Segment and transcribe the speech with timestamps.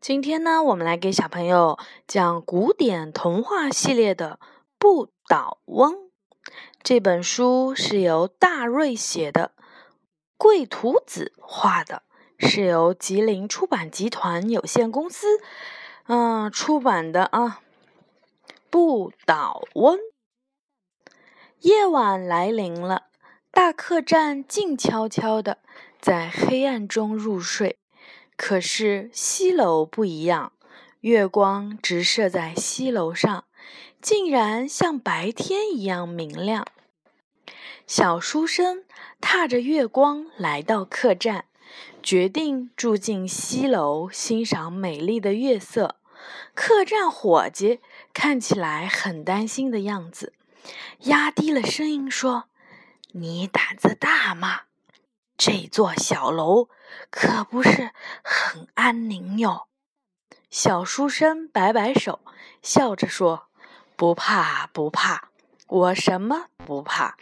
[0.00, 4.38] 今天呢，我们来给小朋友讲古典童话系列的
[4.78, 5.92] 《不倒翁》。
[6.82, 9.52] 这本书是由大瑞写的，
[10.36, 12.02] 桂图子画的，
[12.38, 15.40] 是由吉林出版集团有限公司
[16.06, 17.60] 嗯出版的啊。
[18.70, 19.98] 不倒翁。
[21.60, 23.04] 夜晚来临了，
[23.50, 25.58] 大客栈静悄悄的，
[25.98, 27.78] 在黑暗中入睡。
[28.36, 30.52] 可是西楼不一样，
[31.00, 33.44] 月光直射在西楼上，
[34.02, 36.66] 竟然像白天一样明亮。
[37.86, 38.84] 小书生
[39.20, 41.44] 踏着月光来到客栈，
[42.02, 45.96] 决定住进西楼，欣赏美丽的月色。
[46.54, 47.80] 客栈伙计
[48.12, 50.32] 看起来很担心的样子，
[51.00, 52.44] 压低了声音说
[53.12, 54.62] ：“你胆子大吗？”
[55.36, 56.68] 这座小楼
[57.10, 57.90] 可不是
[58.22, 59.68] 很安宁哟。
[60.50, 62.20] 小书生摆摆手，
[62.62, 63.48] 笑着说
[63.96, 65.30] ：“不怕，不怕，
[65.66, 67.16] 我什么不怕。”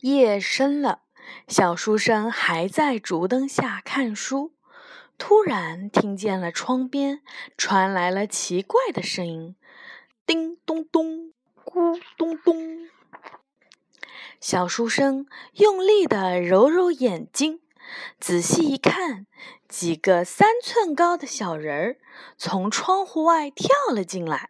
[0.00, 1.02] 夜深了，
[1.46, 4.52] 小书生还在烛灯下看书，
[5.16, 7.22] 突然听见了窗边
[7.56, 9.54] 传来了奇怪的声音
[10.26, 11.32] ：“叮咚咚，
[11.64, 12.88] 咕咚咚。”
[14.40, 17.60] 小书生用力地揉揉眼睛，
[18.18, 19.26] 仔细一看，
[19.68, 21.96] 几个三寸高的小人儿
[22.38, 24.48] 从窗户外跳了进来。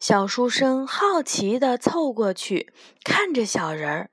[0.00, 2.72] 小书生好奇地凑过去，
[3.04, 4.10] 看着小人儿。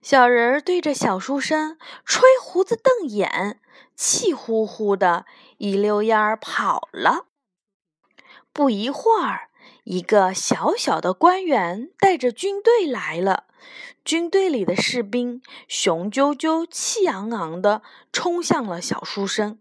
[0.00, 3.60] 小人儿对着小书生吹胡子瞪眼，
[3.94, 5.26] 气呼呼的
[5.58, 7.26] 一溜烟儿跑了。
[8.54, 9.50] 不一会儿，
[9.84, 13.44] 一个小小的官员带着军队来了。
[14.04, 19.60] 军队里的士兵雄赳赳、气昂昂地冲向了小书生，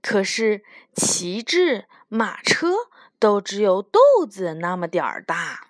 [0.00, 0.62] 可是
[0.94, 2.72] 旗帜、马车
[3.18, 5.66] 都只有豆子那么点儿大。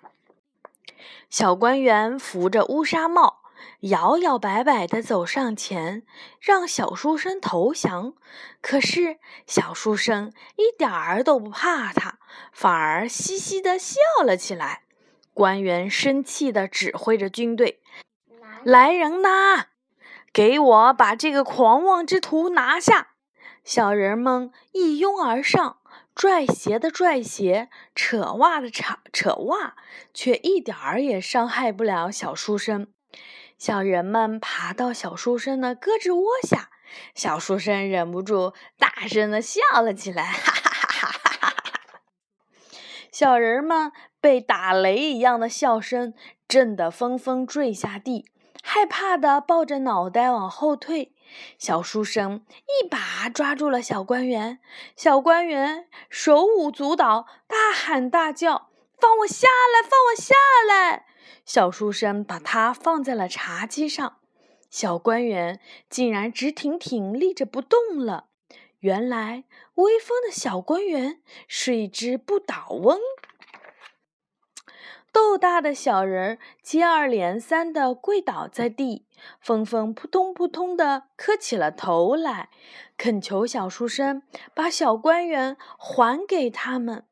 [1.29, 3.42] 小官员扶着乌纱帽，
[3.81, 6.03] 摇摇摆摆地走上前，
[6.39, 8.13] 让小书生投降。
[8.61, 12.19] 可是小书生一点儿都不怕他，
[12.51, 14.83] 反而嘻嘻地笑了起来。
[15.33, 17.81] 官员生气地指挥着军队。
[18.63, 19.65] 来人呐！
[20.31, 23.09] 给我把这个狂妄之徒拿下！
[23.63, 25.77] 小人们一拥而上，
[26.15, 29.75] 拽鞋的拽鞋，扯袜的扯扯袜，
[30.13, 32.87] 却一点儿也伤害不了小书生。
[33.63, 36.69] 小人们爬到小书生的胳肢窝下，
[37.15, 42.01] 小书生忍不住大声的笑了起来，哈哈哈哈哈哈！
[43.09, 46.13] 小人们被打雷一样的笑声
[46.45, 48.29] 震得纷纷坠下地。
[48.61, 51.13] 害怕的抱着脑袋往后退，
[51.57, 54.59] 小书生一把抓住了小官员，
[54.97, 59.81] 小官员手舞足蹈，大喊大叫：“放我下来！
[59.81, 60.35] 放我下
[60.67, 61.05] 来！”
[61.45, 64.17] 小书生把它放在了茶几上，
[64.69, 68.25] 小官员竟然直挺挺立着不动了。
[68.79, 69.45] 原来，
[69.75, 72.99] 威风的小官员是一只不倒翁。
[75.11, 79.05] 豆大的小人儿接二连三的跪倒在地，
[79.39, 82.49] 纷纷扑通扑通的磕起了头来，
[82.97, 84.23] 恳求小书生
[84.55, 87.05] 把小官员还给他们。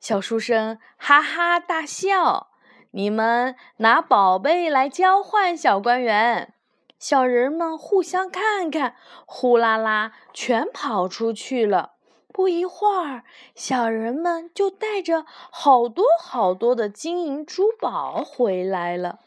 [0.00, 2.50] 小书生哈哈大笑
[2.96, 6.54] ：“你们拿宝贝来交换小官员。”
[6.96, 8.94] 小人们互相看看，
[9.26, 11.94] 呼啦啦全跑出去了。
[12.32, 19.18] 不一会儿，小人们就带着好多好多的金银珠宝回来了。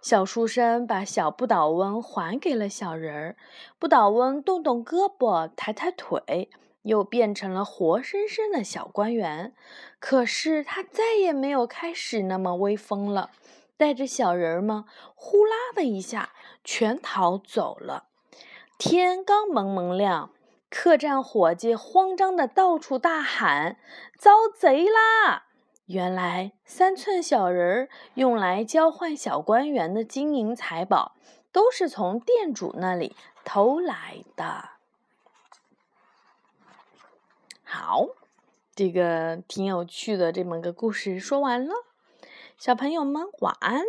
[0.00, 3.36] 小书生把小不倒翁还给了小人儿，
[3.78, 6.48] 不倒翁动动胳膊，抬抬腿，
[6.88, 9.54] 又变成了活生生的小官员。
[10.00, 13.30] 可是他再也没有开始那么威风了，
[13.76, 14.84] 带着小人们
[15.14, 16.30] 呼啦的一下
[16.64, 18.08] 全逃走了。
[18.76, 20.30] 天刚蒙蒙亮。
[20.70, 23.78] 客栈伙计慌张的到处大喊
[24.20, 25.46] ：“遭贼啦！”
[25.88, 31.16] 原来三寸小人用来交换小官员的金银财宝，
[31.52, 33.16] 都是从店主那里
[33.46, 34.77] 偷来的。
[37.90, 38.08] 好，
[38.74, 41.72] 这个挺有趣的这么个故事说完了，
[42.58, 43.82] 小朋友们晚安。